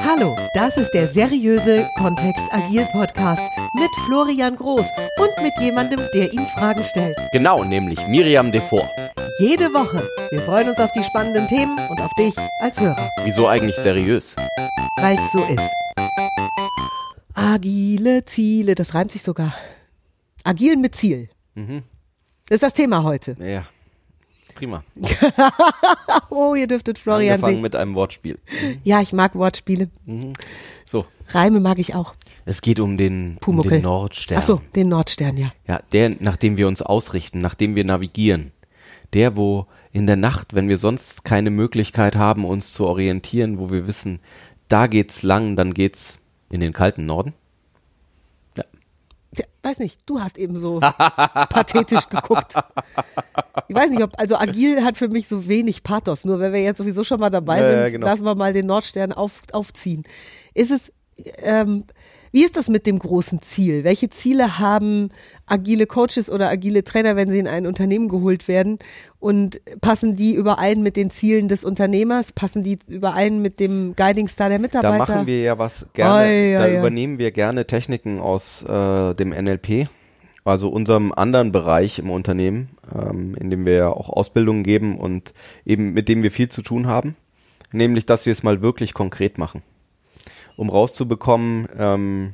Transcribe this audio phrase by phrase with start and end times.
[0.00, 3.42] Hallo, das ist der seriöse Kontext Agil Podcast
[3.74, 4.86] mit Florian Groß
[5.18, 7.16] und mit jemandem, der ihm Fragen stellt.
[7.32, 8.88] Genau, nämlich Miriam Devor.
[9.38, 10.02] Jede Woche.
[10.30, 14.34] Wir freuen uns auf die spannenden Themen und auf dich als Hörer, Wieso eigentlich seriös?
[14.96, 15.72] weil es so ist.
[17.34, 19.54] Agile Ziele, das reimt sich sogar.
[20.44, 21.30] Agil mit Ziel.
[21.54, 23.36] Das ist das Thema heute.
[23.38, 23.64] Ja,
[24.60, 24.84] prima.
[26.30, 27.62] Oh, ihr dürftet Florian Angefangen sehen.
[27.62, 28.38] mit einem Wortspiel.
[28.84, 29.88] Ja, ich mag Wortspiele.
[30.84, 32.14] So, Reime mag ich auch.
[32.44, 34.38] es geht um den, um den Nordstern.
[34.38, 35.50] Ach so, den Nordstern, ja.
[35.66, 38.52] Ja, der, nach dem wir uns ausrichten, nach dem wir navigieren.
[39.12, 43.70] Der, wo in der Nacht, wenn wir sonst keine Möglichkeit haben, uns zu orientieren, wo
[43.70, 44.20] wir wissen,
[44.68, 47.34] da geht's lang, dann geht's in den kalten Norden.
[49.34, 52.54] Tja, weiß nicht, du hast eben so pathetisch geguckt.
[53.70, 56.24] Ich weiß nicht, ob, also agil hat für mich so wenig Pathos.
[56.24, 58.06] Nur wenn wir jetzt sowieso schon mal dabei Ja, sind, ja, genau.
[58.08, 60.02] lassen wir mal den Nordstern auf, aufziehen.
[60.54, 60.92] Ist es,
[61.42, 61.84] ähm,
[62.32, 63.84] wie ist das mit dem großen Ziel?
[63.84, 65.10] Welche Ziele haben
[65.46, 68.78] agile Coaches oder agile Trainer, wenn sie in ein Unternehmen geholt werden?
[69.20, 72.32] Und passen die überein mit den Zielen des Unternehmers?
[72.32, 74.98] Passen die überein mit dem Guiding Star der Da Mitarbeiter?
[75.14, 76.78] machen wir ja was gerne, Oi, da oi, oi.
[76.78, 79.88] übernehmen wir gerne Techniken aus äh, dem NLP,
[80.44, 85.32] also unserem anderen Bereich im Unternehmen, ähm, in dem wir ja auch Ausbildungen geben und
[85.64, 87.16] eben mit dem wir viel zu tun haben,
[87.72, 89.62] nämlich dass wir es mal wirklich konkret machen,
[90.56, 92.32] um rauszubekommen, ähm,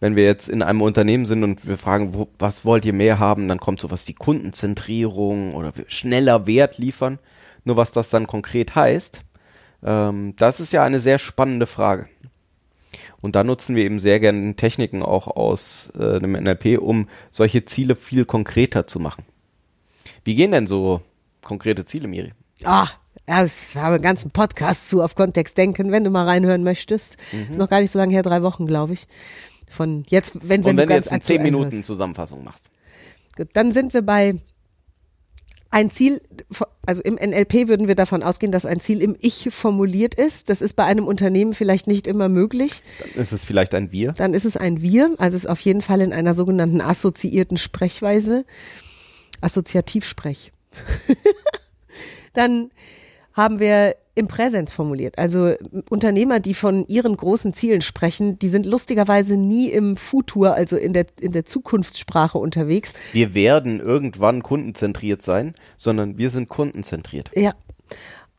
[0.00, 3.18] wenn wir jetzt in einem Unternehmen sind und wir fragen, wo, was wollt ihr mehr
[3.18, 7.18] haben, dann kommt sowas wie Kundenzentrierung oder schneller Wert liefern.
[7.64, 9.22] Nur was das dann konkret heißt,
[9.82, 12.08] ähm, das ist ja eine sehr spannende Frage.
[13.20, 17.64] Und da nutzen wir eben sehr gerne Techniken auch aus äh, dem NLP, um solche
[17.64, 19.24] Ziele viel konkreter zu machen.
[20.24, 21.00] Wie gehen denn so
[21.42, 22.32] konkrete Ziele, Miri?
[22.64, 22.88] Ah,
[23.28, 27.16] ja, ich habe einen ganzen Podcast zu auf Kontext denken, wenn du mal reinhören möchtest.
[27.32, 27.50] Mhm.
[27.50, 29.06] Ist noch gar nicht so lange her, drei Wochen, glaube ich.
[29.70, 31.86] Von jetzt, wenn, wenn, Und wenn du jetzt in 10 aktuell Minuten hörst.
[31.86, 32.70] Zusammenfassung machst.
[33.36, 34.36] Gut, dann sind wir bei
[35.70, 36.22] ein Ziel,
[36.86, 40.48] also im NLP würden wir davon ausgehen, dass ein Ziel im Ich formuliert ist.
[40.48, 42.82] Das ist bei einem Unternehmen vielleicht nicht immer möglich.
[43.00, 44.12] Dann ist es vielleicht ein Wir.
[44.12, 48.44] Dann ist es ein Wir, also ist auf jeden Fall in einer sogenannten assoziierten Sprechweise.
[49.40, 50.52] Assoziativsprech.
[52.32, 52.70] Dann
[53.32, 55.18] haben wir im Präsens formuliert.
[55.18, 55.54] Also
[55.90, 60.92] Unternehmer, die von ihren großen Zielen sprechen, die sind lustigerweise nie im Futur, also in
[60.92, 62.94] der, in der Zukunftssprache unterwegs.
[63.12, 67.30] Wir werden irgendwann kundenzentriert sein, sondern wir sind kundenzentriert.
[67.34, 67.52] Ja.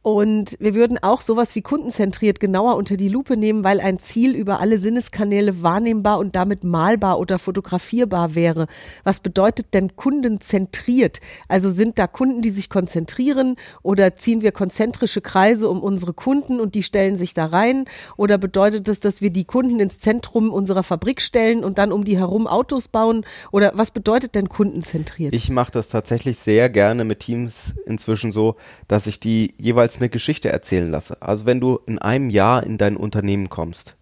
[0.06, 4.36] Und wir würden auch sowas wie kundenzentriert genauer unter die Lupe nehmen, weil ein Ziel
[4.36, 8.68] über alle Sinneskanäle wahrnehmbar und damit malbar oder fotografierbar wäre.
[9.04, 11.22] Was bedeutet denn kundenzentriert?
[11.48, 16.60] Also sind da Kunden, die sich konzentrieren oder ziehen wir konzentrische Kreise um unsere Kunden
[16.60, 17.86] und die stellen sich da rein?
[18.16, 22.06] Oder bedeutet es, dass wir die Kunden ins Zentrum unserer Fabrik stellen und dann um
[22.06, 23.26] die herum Autos bauen?
[23.52, 25.34] Oder was bedeutet denn kundenzentriert?
[25.34, 28.56] Ich mache das tatsächlich sehr gerne mit Teams inzwischen so,
[28.88, 31.22] dass ich die jeweils eine Geschichte erzählen lasse.
[31.22, 33.96] Also wenn du in einem Jahr in dein Unternehmen kommst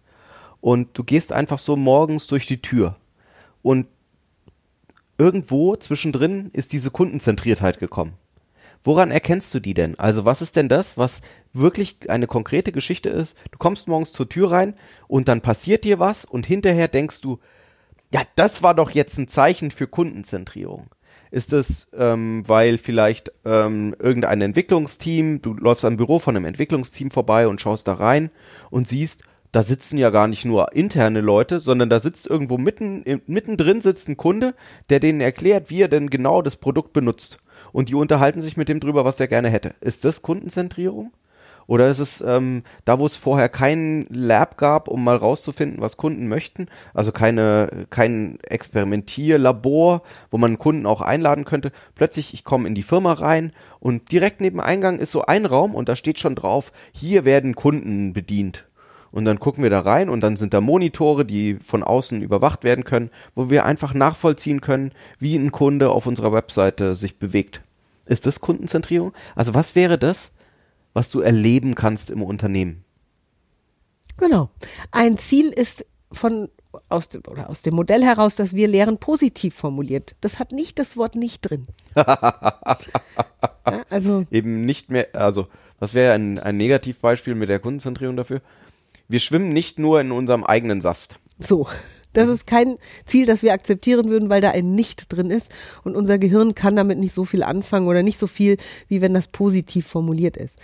[0.60, 2.96] und du gehst einfach so morgens durch die Tür
[3.62, 3.86] und
[5.18, 8.14] irgendwo zwischendrin ist diese Kundenzentriertheit gekommen.
[8.82, 9.98] Woran erkennst du die denn?
[9.98, 11.22] Also was ist denn das, was
[11.54, 13.38] wirklich eine konkrete Geschichte ist?
[13.50, 14.74] Du kommst morgens zur Tür rein
[15.08, 17.38] und dann passiert dir was und hinterher denkst du,
[18.12, 20.88] ja, das war doch jetzt ein Zeichen für Kundenzentrierung.
[21.34, 27.10] Ist es, ähm, weil vielleicht ähm, irgendein Entwicklungsteam, du läufst am Büro von einem Entwicklungsteam
[27.10, 28.30] vorbei und schaust da rein
[28.70, 33.02] und siehst, da sitzen ja gar nicht nur interne Leute, sondern da sitzt irgendwo mitten,
[33.26, 34.54] mittendrin sitzt ein Kunde,
[34.90, 37.38] der denen erklärt, wie er denn genau das Produkt benutzt.
[37.72, 39.74] Und die unterhalten sich mit dem drüber, was er gerne hätte.
[39.80, 41.10] Ist das Kundenzentrierung?
[41.66, 45.96] Oder ist es ähm, da, wo es vorher kein Lab gab, um mal rauszufinden, was
[45.96, 46.66] Kunden möchten?
[46.92, 51.72] Also keine, kein Experimentierlabor, wo man Kunden auch einladen könnte.
[51.94, 55.74] Plötzlich, ich komme in die Firma rein und direkt neben Eingang ist so ein Raum
[55.74, 58.66] und da steht schon drauf, hier werden Kunden bedient.
[59.14, 62.64] Und dann gucken wir da rein und dann sind da Monitore, die von außen überwacht
[62.64, 64.90] werden können, wo wir einfach nachvollziehen können,
[65.20, 67.60] wie ein Kunde auf unserer Webseite sich bewegt.
[68.06, 69.12] Ist das Kundenzentrierung?
[69.36, 70.32] Also was wäre das,
[70.94, 72.84] was du erleben kannst im Unternehmen?
[74.16, 74.48] Genau.
[74.90, 76.48] Ein Ziel ist von
[76.88, 80.16] aus dem, oder aus dem Modell heraus, dass wir lehren, positiv formuliert.
[80.20, 81.66] Das hat nicht das Wort nicht drin.
[81.96, 82.78] ja,
[83.90, 85.46] also Eben nicht mehr, also
[85.78, 88.40] was wäre ein, ein Negativbeispiel mit der Kundenzentrierung dafür?
[89.08, 91.18] Wir schwimmen nicht nur in unserem eigenen Saft.
[91.38, 91.68] so.
[92.14, 95.52] Das ist kein Ziel, das wir akzeptieren würden, weil da ein Nicht drin ist.
[95.84, 98.56] Und unser Gehirn kann damit nicht so viel anfangen oder nicht so viel,
[98.88, 100.58] wie wenn das positiv formuliert ist.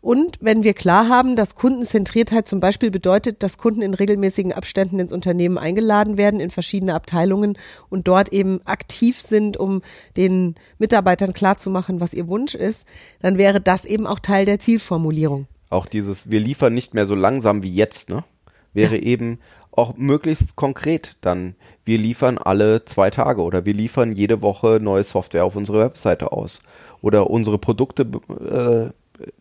[0.00, 5.00] Und wenn wir klar haben, dass Kundenzentriertheit zum Beispiel bedeutet, dass Kunden in regelmäßigen Abständen
[5.00, 7.58] ins Unternehmen eingeladen werden, in verschiedene Abteilungen
[7.88, 9.82] und dort eben aktiv sind, um
[10.16, 12.86] den Mitarbeitern klarzumachen, was ihr Wunsch ist,
[13.20, 15.48] dann wäre das eben auch Teil der Zielformulierung.
[15.68, 18.24] Auch dieses, wir liefern nicht mehr so langsam wie jetzt, ne?
[18.72, 19.02] Wäre ja.
[19.02, 19.40] eben
[19.78, 21.54] auch möglichst konkret dann,
[21.84, 26.32] wir liefern alle zwei Tage oder wir liefern jede Woche neue Software auf unsere Webseite
[26.32, 26.60] aus
[27.00, 28.90] oder unsere Produkte äh,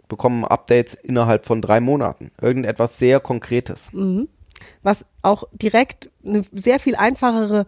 [0.07, 2.31] bekommen Updates innerhalb von drei Monaten.
[2.41, 3.91] Irgendetwas sehr Konkretes.
[3.91, 4.29] Mhm.
[4.81, 7.65] Was auch direkt eine sehr viel einfachere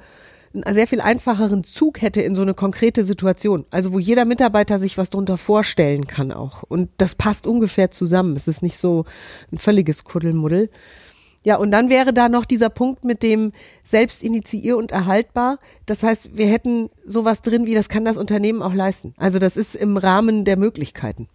[0.53, 3.65] einen sehr viel einfacheren Zug hätte in so eine konkrete Situation.
[3.69, 6.63] Also wo jeder Mitarbeiter sich was drunter vorstellen kann auch.
[6.63, 8.35] Und das passt ungefähr zusammen.
[8.35, 9.05] Es ist nicht so
[9.51, 10.69] ein völliges Kuddelmuddel.
[11.43, 13.53] Ja, und dann wäre da noch dieser Punkt mit dem
[13.83, 15.57] selbst initiier und erhaltbar.
[15.85, 19.13] Das heißt, wir hätten sowas drin, wie das kann das Unternehmen auch leisten.
[19.17, 21.29] Also das ist im Rahmen der Möglichkeiten.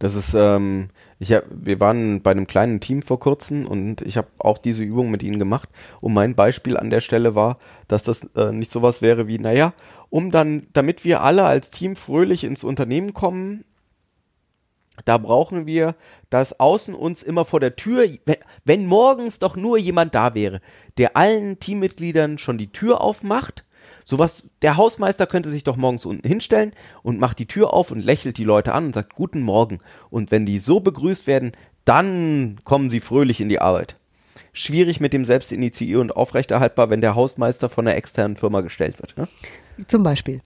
[0.00, 0.88] Das ist, ähm,
[1.18, 4.82] ich hab, wir waren bei einem kleinen Team vor kurzem und ich habe auch diese
[4.82, 5.68] Übung mit ihnen gemacht.
[6.00, 9.74] Und mein Beispiel an der Stelle war, dass das äh, nicht sowas wäre wie, naja,
[10.08, 13.64] um dann, damit wir alle als Team fröhlich ins Unternehmen kommen,
[15.04, 15.94] da brauchen wir,
[16.28, 18.06] dass außen uns immer vor der Tür,
[18.64, 20.60] wenn morgens doch nur jemand da wäre,
[20.98, 23.64] der allen Teammitgliedern schon die Tür aufmacht
[24.04, 28.04] Sowas, der Hausmeister könnte sich doch morgens unten hinstellen und macht die Tür auf und
[28.04, 29.78] lächelt die Leute an und sagt Guten Morgen.
[30.10, 31.52] Und wenn die so begrüßt werden,
[31.84, 33.96] dann kommen sie fröhlich in die Arbeit.
[34.52, 39.16] Schwierig mit dem Selbstinitiier und aufrechterhaltbar, wenn der Hausmeister von einer externen Firma gestellt wird.
[39.16, 39.28] Ne?
[39.86, 40.40] Zum Beispiel.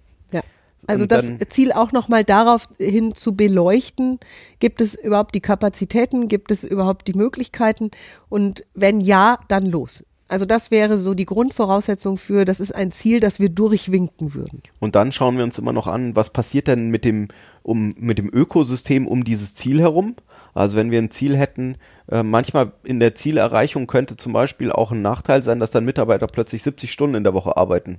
[0.86, 4.18] Also das Ziel auch nochmal darauf hin zu beleuchten,
[4.58, 7.90] gibt es überhaupt die Kapazitäten, gibt es überhaupt die Möglichkeiten
[8.28, 10.04] und wenn ja, dann los.
[10.26, 14.62] Also das wäre so die Grundvoraussetzung für, das ist ein Ziel, das wir durchwinken würden.
[14.80, 17.28] Und dann schauen wir uns immer noch an, was passiert denn mit dem,
[17.62, 20.16] um, mit dem Ökosystem um dieses Ziel herum?
[20.54, 21.76] Also wenn wir ein Ziel hätten,
[22.10, 26.26] äh, manchmal in der Zielerreichung könnte zum Beispiel auch ein Nachteil sein, dass dann Mitarbeiter
[26.26, 27.98] plötzlich 70 Stunden in der Woche arbeiten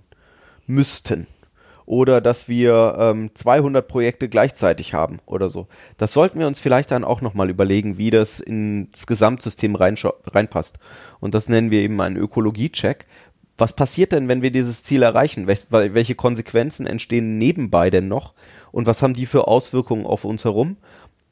[0.68, 1.28] müssten
[1.86, 5.68] oder dass wir ähm, 200 Projekte gleichzeitig haben oder so.
[5.98, 10.80] Das sollten wir uns vielleicht dann auch nochmal überlegen, wie das ins Gesamtsystem reinpasst.
[11.20, 13.06] Und das nennen wir eben einen Ökologie-Check.
[13.58, 15.48] Was passiert denn, wenn wir dieses Ziel erreichen?
[15.48, 18.34] welche Konsequenzen entstehen nebenbei denn noch?
[18.72, 20.78] Und was haben die für Auswirkungen auf uns herum?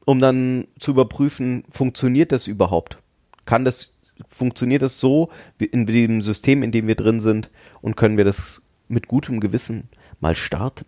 [0.05, 2.97] Um dann zu überprüfen, funktioniert das überhaupt?
[3.45, 3.93] Kann das,
[4.27, 5.29] funktioniert das so
[5.59, 7.49] in dem System, in dem wir drin sind?
[7.81, 9.89] Und können wir das mit gutem Gewissen
[10.23, 10.85] mal starten?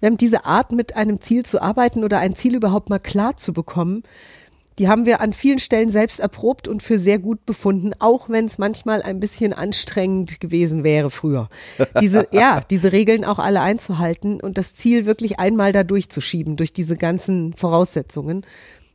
[0.00, 4.02] Diese Art, mit einem Ziel zu arbeiten oder ein Ziel überhaupt mal klar zu bekommen,
[4.78, 8.46] die haben wir an vielen Stellen selbst erprobt und für sehr gut befunden, auch wenn
[8.46, 11.50] es manchmal ein bisschen anstrengend gewesen wäre früher.
[12.00, 16.72] Diese, ja, diese Regeln auch alle einzuhalten und das Ziel wirklich einmal da durchzuschieben durch
[16.72, 18.46] diese ganzen Voraussetzungen,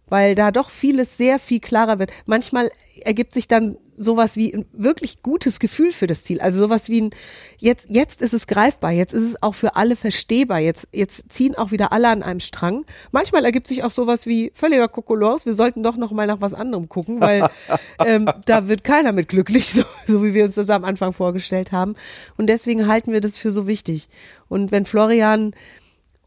[0.08, 2.12] weil da doch vieles sehr viel klarer wird.
[2.26, 2.72] Manchmal
[3.04, 6.40] ergibt sich dann sowas wie ein wirklich gutes Gefühl für das Ziel.
[6.40, 7.10] Also sowas wie ein,
[7.58, 11.56] jetzt, jetzt ist es greifbar, jetzt ist es auch für alle verstehbar, jetzt, jetzt ziehen
[11.56, 12.86] auch wieder alle an einem Strang.
[13.12, 16.54] Manchmal ergibt sich auch sowas wie völliger Kokolores, wir sollten doch noch mal nach was
[16.54, 17.50] anderem gucken, weil
[18.06, 21.72] ähm, da wird keiner mit glücklich, so, so wie wir uns das am Anfang vorgestellt
[21.72, 21.96] haben.
[22.38, 24.08] Und deswegen halten wir das für so wichtig.
[24.48, 25.54] Und wenn Florian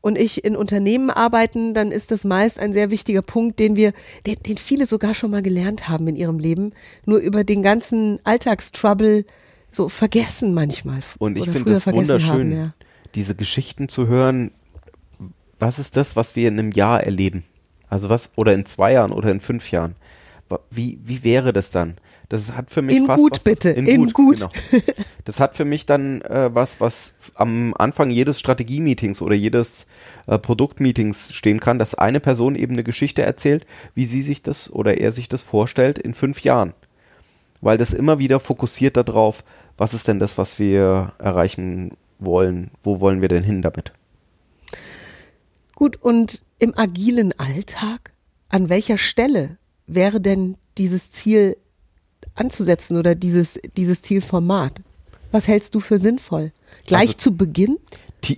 [0.00, 3.92] und ich in Unternehmen arbeiten, dann ist das meist ein sehr wichtiger Punkt, den wir,
[4.26, 6.72] den, den viele sogar schon mal gelernt haben in ihrem Leben,
[7.04, 9.24] nur über den ganzen Alltagstrouble
[9.70, 11.00] so vergessen manchmal.
[11.18, 12.74] Und ich finde das wunderschön, haben, ja.
[13.14, 14.52] diese Geschichten zu hören.
[15.58, 17.44] Was ist das, was wir in einem Jahr erleben?
[17.88, 19.94] Also was, oder in zwei Jahren oder in fünf Jahren?
[20.70, 21.98] Wie, wie wäre das dann?
[22.30, 24.14] Das hat für mich in fast gut was, bitte, in, in gut.
[24.14, 24.48] gut.
[24.70, 24.82] Genau.
[25.24, 29.86] Das hat für mich dann äh, was, was am Anfang jedes Strategie-Meetings oder jedes
[30.26, 34.72] äh, Produkt-Meetings stehen kann, dass eine Person eben eine Geschichte erzählt, wie sie sich das
[34.72, 36.72] oder er sich das vorstellt in fünf Jahren.
[37.60, 39.44] Weil das immer wieder fokussiert darauf,
[39.76, 43.92] was ist denn das, was wir erreichen wollen, wo wollen wir denn hin damit?
[45.74, 48.12] Gut, und im agilen Alltag,
[48.48, 51.56] an welcher Stelle wäre denn dieses Ziel
[52.34, 54.80] anzusetzen oder dieses, dieses Zielformat?
[55.32, 56.52] Was hältst du für sinnvoll?
[56.86, 57.78] Gleich also, zu Beginn?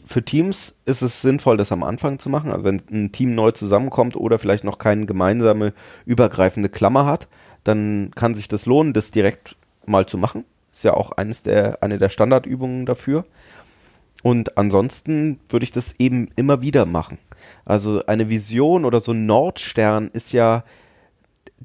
[0.05, 2.53] Für Teams ist es sinnvoll, das am Anfang zu machen.
[2.53, 5.73] Also wenn ein Team neu zusammenkommt oder vielleicht noch keine gemeinsame
[6.07, 7.29] übergreifende Klammer hat,
[7.65, 10.45] dann kann sich das lohnen, das direkt mal zu machen.
[10.73, 13.25] Ist ja auch eines der, eine der Standardübungen dafür.
[14.23, 17.19] Und ansonsten würde ich das eben immer wieder machen.
[17.65, 20.65] Also eine Vision oder so ein Nordstern ist ja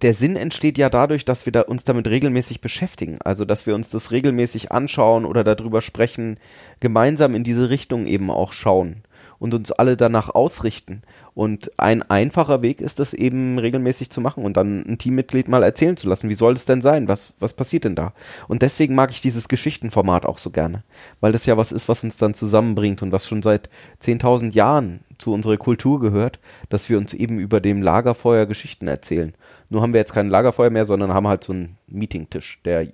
[0.01, 3.17] der Sinn entsteht ja dadurch, dass wir da uns damit regelmäßig beschäftigen.
[3.23, 6.39] Also, dass wir uns das regelmäßig anschauen oder darüber sprechen,
[6.79, 9.03] gemeinsam in diese Richtung eben auch schauen.
[9.39, 11.01] Und uns alle danach ausrichten.
[11.33, 15.63] Und ein einfacher Weg ist es eben regelmäßig zu machen und dann ein Teammitglied mal
[15.63, 17.07] erzählen zu lassen, wie soll es denn sein?
[17.07, 18.13] Was, was passiert denn da?
[18.47, 20.83] Und deswegen mag ich dieses Geschichtenformat auch so gerne,
[21.21, 23.69] weil das ja was ist, was uns dann zusammenbringt und was schon seit
[24.01, 26.39] 10.000 Jahren zu unserer Kultur gehört,
[26.69, 29.33] dass wir uns eben über dem Lagerfeuer Geschichten erzählen.
[29.69, 32.87] Nur haben wir jetzt kein Lagerfeuer mehr, sondern haben halt so einen Meetingtisch, der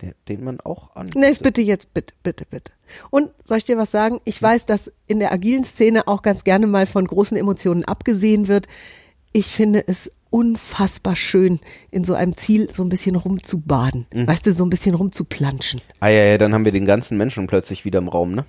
[0.00, 1.10] der, den man auch an.
[1.14, 2.72] Nee, bitte jetzt, bitte, bitte, bitte.
[3.10, 4.20] Und soll ich dir was sagen?
[4.24, 8.48] Ich weiß, dass in der agilen Szene auch ganz gerne mal von großen Emotionen abgesehen
[8.48, 8.68] wird.
[9.32, 11.60] Ich finde es unfassbar schön,
[11.90, 14.06] in so einem Ziel so ein bisschen rumzubaden.
[14.12, 14.26] Mhm.
[14.26, 15.80] Weißt du, so ein bisschen rumzuplanschen.
[16.00, 18.44] Ah ja, ja, dann haben wir den ganzen Menschen plötzlich wieder im Raum, ne?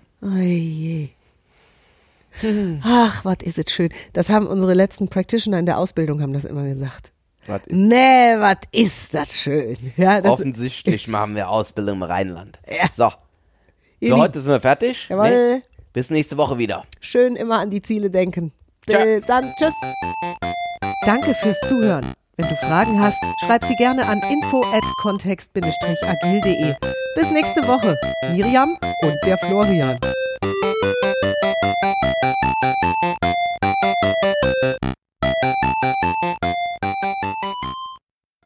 [2.41, 2.81] Hm.
[2.83, 3.89] Ach, was ist es schön.
[4.13, 7.11] Das haben unsere letzten Practitioner in der Ausbildung haben das immer gesagt.
[7.47, 9.77] Was nee, was ist das schön.
[9.95, 12.57] Ja, das Offensichtlich machen wir Ausbildung im Rheinland.
[12.69, 12.89] Ja.
[12.95, 13.11] So.
[14.01, 15.07] Für heute sind wir fertig.
[15.09, 15.29] Jawohl.
[15.29, 15.61] Nee.
[15.93, 16.83] Bis nächste Woche wieder.
[16.99, 18.51] Schön immer an die Ziele denken.
[18.85, 19.53] Bis dann.
[19.57, 19.73] Tschüss.
[21.05, 22.11] Danke fürs Zuhören.
[22.35, 26.75] Wenn du Fragen hast, schreib sie gerne an info@kontext-agil.de.
[27.15, 27.95] Bis nächste Woche.
[28.33, 29.97] Miriam und der Florian.